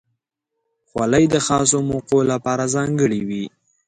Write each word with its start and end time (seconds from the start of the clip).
خولۍ 0.89 1.25
د 1.33 1.35
خاصو 1.45 1.77
موقعو 1.91 2.21
لپاره 2.31 2.63
ځانګړې 2.75 3.21
وي. 3.29 3.45